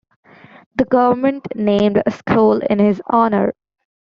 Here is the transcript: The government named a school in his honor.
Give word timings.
The 0.77 0.85
government 0.85 1.45
named 1.53 2.01
a 2.03 2.09
school 2.09 2.57
in 2.67 2.79
his 2.79 2.99
honor. 3.05 3.53